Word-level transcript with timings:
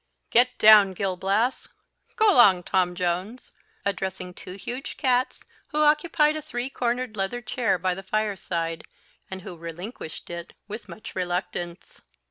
Get 0.31 0.57
down, 0.57 0.93
Gil 0.93 1.15
Blas 1.15 1.67
go 2.15 2.33
along, 2.33 2.63
Tom 2.63 2.95
Jones," 2.95 3.51
addressing 3.85 4.33
two 4.33 4.53
huge 4.53 4.97
cats, 4.97 5.43
who 5.67 5.83
occupied 5.83 6.35
a 6.35 6.41
three 6.41 6.71
cornered 6.71 7.15
leather 7.15 7.39
chair 7.39 7.77
by 7.77 7.93
the 7.93 8.01
fireside, 8.01 8.83
and 9.29 9.43
who 9.43 9.55
relinquished 9.55 10.31
it 10.31 10.53
with 10.67 10.89
much 10.89 11.15
reluctance. 11.15 12.01